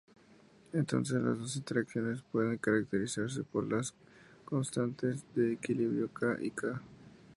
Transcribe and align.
Entonces, 0.73 1.21
las 1.21 1.37
dos 1.37 1.55
interacciones 1.57 2.23
pueden 2.23 2.57
caracterizarse 2.57 3.43
por 3.43 3.71
las 3.71 3.93
constantes 4.45 5.23
de 5.35 5.53
equilibrio 5.53 6.11
"K" 6.11 6.39
y 6.41 6.49
"K". 6.49 6.81